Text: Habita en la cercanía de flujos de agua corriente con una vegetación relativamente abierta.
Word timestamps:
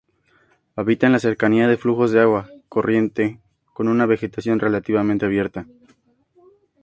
Habita 0.77 1.05
en 1.05 1.11
la 1.13 1.19
cercanía 1.19 1.67
de 1.67 1.77
flujos 1.77 2.09
de 2.09 2.21
agua 2.21 2.49
corriente 2.69 3.39
con 3.71 3.87
una 3.87 4.07
vegetación 4.07 4.57
relativamente 4.57 5.25
abierta. 5.27 5.67